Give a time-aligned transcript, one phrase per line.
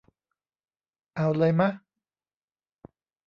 [1.15, 1.69] เอาเลยมะ?